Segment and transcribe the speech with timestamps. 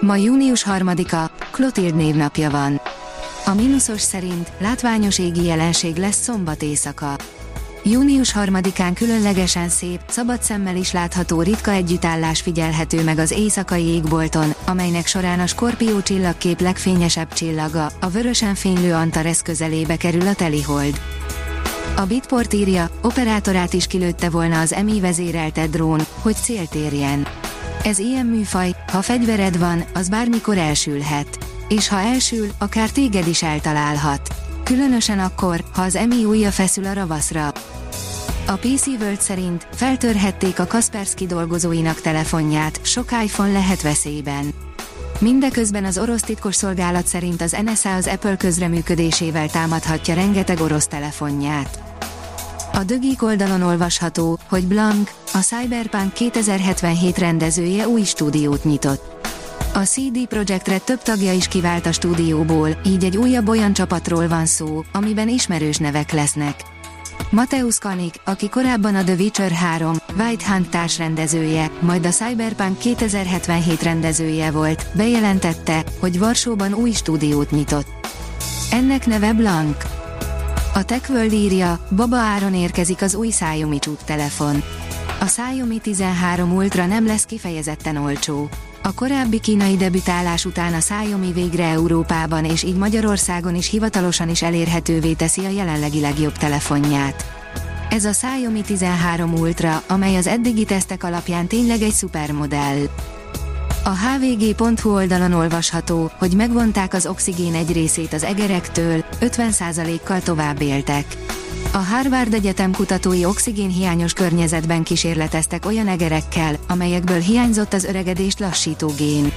[0.00, 2.80] Ma június 3-a, Klotild névnapja van.
[3.44, 7.16] A mínuszos szerint látványos égi jelenség lesz szombat éjszaka.
[7.84, 14.54] Június 3-án különlegesen szép, szabad szemmel is látható ritka együttállás figyelhető meg az éjszakai égbolton,
[14.66, 21.00] amelynek során a Skorpió csillagkép legfényesebb csillaga, a vörösen fénylő Antares közelébe kerül a telihold.
[21.96, 27.26] A Bitport írja, operátorát is kilőtte volna az EMI vezérelte drón, hogy célt érjen.
[27.86, 31.38] Ez ilyen műfaj, ha fegyvered van, az bármikor elsülhet.
[31.68, 34.28] És ha elsül, akár téged is eltalálhat.
[34.62, 37.46] Különösen akkor, ha az EMI újja feszül a ravaszra.
[38.46, 44.54] A PC World szerint feltörhették a Kaspersky dolgozóinak telefonját, sok iPhone lehet veszélyben.
[45.18, 51.95] Mindeközben az orosz titkosszolgálat szerint az NSA az Apple közreműködésével támadhatja rengeteg orosz telefonját.
[52.76, 59.26] A Dögik oldalon olvasható, hogy Blank, a Cyberpunk 2077 rendezője új stúdiót nyitott.
[59.74, 64.28] A CD Projekt Red több tagja is kivált a stúdióból, így egy újabb olyan csapatról
[64.28, 66.54] van szó, amiben ismerős nevek lesznek.
[67.30, 73.82] Mateusz Kanik, aki korábban a The Witcher 3, White Hunt társrendezője, majd a Cyberpunk 2077
[73.82, 77.86] rendezője volt, bejelentette, hogy Varsóban új stúdiót nyitott.
[78.70, 79.95] Ennek neve Blank.
[80.76, 84.62] A TechWorld írja, Baba áron érkezik az új Xiaomi telefon.
[85.20, 88.48] A Xiaomi 13 Ultra nem lesz kifejezetten olcsó.
[88.82, 94.42] A korábbi kínai debütálás után a Xiaomi végre Európában és így Magyarországon is hivatalosan is
[94.42, 97.24] elérhetővé teszi a jelenlegi legjobb telefonját.
[97.90, 102.78] Ez a Xiaomi 13 Ultra, amely az eddigi tesztek alapján tényleg egy szupermodell.
[103.86, 111.04] A hvg.hu oldalon olvasható, hogy megvonták az oxigén egy részét az egerektől, 50%-kal tovább éltek.
[111.72, 119.32] A Harvard Egyetem kutatói oxigénhiányos környezetben kísérleteztek olyan egerekkel, amelyekből hiányzott az öregedést lassító gén.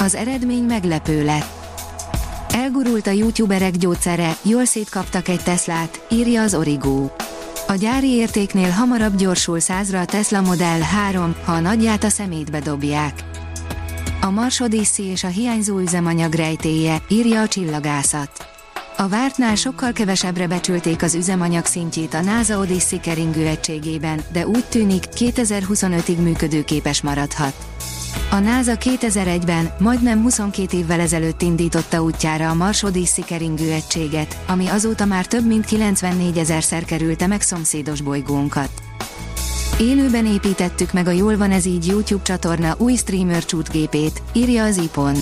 [0.00, 1.48] Az eredmény meglepő lett.
[2.48, 7.10] Elgurult a youtuberek gyógyszere, jól szétkaptak egy Teslát, írja az Origo.
[7.66, 12.60] A gyári értéknél hamarabb gyorsul százra a Tesla Model 3, ha a nagyját a szemétbe
[12.60, 13.35] dobják.
[14.26, 18.30] A Mars Odyssey és a hiányzó üzemanyag rejtéje, írja a csillagászat.
[18.96, 24.64] A vártnál sokkal kevesebbre becsülték az üzemanyag szintjét a NASA Odyssey keringő egységében, de úgy
[24.64, 27.54] tűnik, 2025-ig működőképes maradhat.
[28.30, 34.66] A NASA 2001-ben, majdnem 22 évvel ezelőtt indította útjára a Mars Odyssey keringő egységet, ami
[34.66, 38.85] azóta már több mint 94 ezerszer kerülte meg szomszédos bolygónkat.
[39.80, 44.76] Élőben építettük meg a Jól van ez így YouTube csatorna új streamer csútgépét, írja az
[44.76, 45.14] IPON.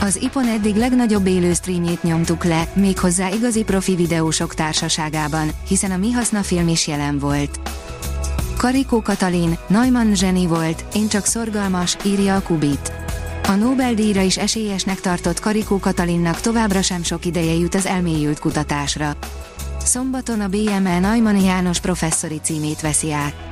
[0.00, 5.96] Az IPON eddig legnagyobb élő streamjét nyomtuk le, méghozzá igazi profi videósok társaságában, hiszen a
[5.96, 7.60] Mi Haszna film is jelen volt.
[8.56, 12.92] Karikó Katalin, Neumann zseni volt, én csak szorgalmas, írja a Kubit.
[13.48, 19.16] A Nobel-díjra is esélyesnek tartott Karikó Katalinnak továbbra sem sok ideje jut az elmélyült kutatásra.
[19.84, 23.45] Szombaton a BME Neumann János professzori címét veszi át.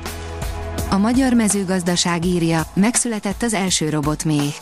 [0.95, 4.53] A magyar mezőgazdaság írja, megszületett az első robotméh.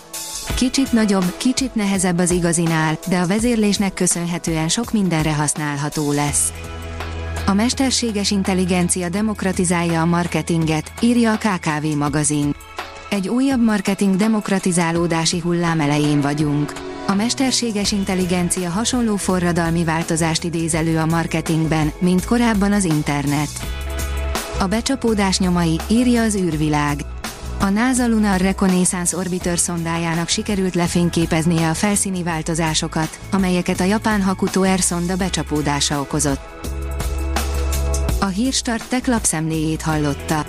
[0.56, 6.54] Kicsit nagyobb, kicsit nehezebb az igazinál, de a vezérlésnek köszönhetően sok mindenre használható lesz.
[7.46, 12.56] A mesterséges intelligencia demokratizálja a marketinget, írja a KKV magazin.
[13.10, 16.74] Egy újabb marketing demokratizálódási hullám elején vagyunk.
[17.08, 23.50] A mesterséges intelligencia hasonló forradalmi változást idéz elő a marketingben, mint korábban az internet.
[24.64, 27.02] A becsapódás nyomai, írja az űrvilág.
[27.60, 34.62] A NASA Lunar Reconnaissance Orbiter szondájának sikerült lefényképeznie a felszíni változásokat, amelyeket a japán Hakuto
[34.62, 36.40] Air szonda becsapódása okozott.
[38.20, 40.46] A Hírstart tech hallotta.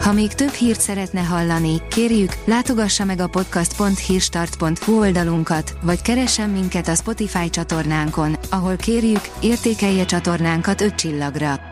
[0.00, 6.88] Ha még több hírt szeretne hallani, kérjük, látogassa meg a podcast.hírstart.hu oldalunkat, vagy keressen minket
[6.88, 11.71] a Spotify csatornánkon, ahol kérjük, értékelje csatornánkat 5 csillagra.